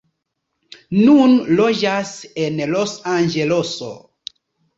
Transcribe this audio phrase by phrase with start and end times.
[0.99, 2.15] Nun loĝas
[2.47, 3.93] en Los-Anĝeleso.